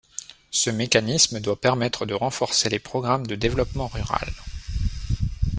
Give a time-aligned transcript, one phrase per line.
[0.49, 4.33] Ce mécanisme doit permettre de renforcer les programmes de développement rural.